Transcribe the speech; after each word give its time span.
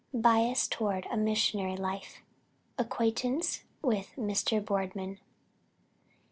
BIAS 0.15 0.67
TOWARD 0.67 1.05
A 1.11 1.15
MISSIONARY 1.17 1.77
LIFE. 1.77 2.23
ACQUAINTANCE 2.79 3.65
WITH 3.83 4.13
MR. 4.17 4.65
BOARDMAN. 4.65 5.19